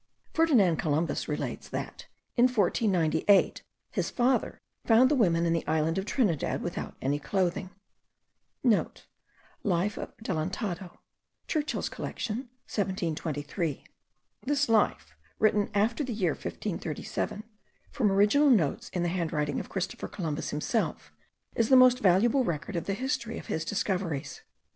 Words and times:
Ferdinand 0.33 0.77
Columbus* 0.77 1.27
relates 1.27 1.69
that, 1.69 2.07
in 2.35 2.45
1498, 2.45 3.61
his 3.91 4.09
father 4.09 4.59
found 4.83 5.11
the 5.11 5.15
women 5.15 5.45
in 5.45 5.53
the 5.53 5.67
island 5.67 5.99
of 5.99 6.05
Trinidad 6.07 6.63
without 6.63 6.95
any 7.03 7.19
clothing 7.19 7.69
(* 8.63 8.63
Life 8.63 9.97
of 9.99 10.11
the 10.17 10.23
Adelantado: 10.23 10.97
Churchill's 11.47 11.87
Collection 11.87 12.37
1723. 12.65 13.83
This 14.41 14.67
Life, 14.67 15.15
written 15.37 15.69
after 15.75 16.03
the 16.03 16.13
year 16.15 16.31
1537, 16.31 17.43
from 17.91 18.11
original 18.11 18.49
notes 18.49 18.89
in 18.89 19.03
the 19.03 19.09
handwriting 19.09 19.59
of 19.59 19.69
Christopher 19.69 20.07
Columbus 20.07 20.49
himself, 20.49 21.13
is 21.53 21.69
the 21.69 21.75
most 21.75 21.99
valuable 21.99 22.43
record 22.43 22.75
of 22.75 22.85
the 22.85 22.95
history 22.95 23.37
of 23.37 23.45
his 23.45 23.63
discoveries. 23.63 24.41